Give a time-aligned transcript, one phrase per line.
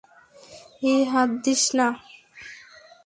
[0.83, 1.87] এই, হাত দিছ না।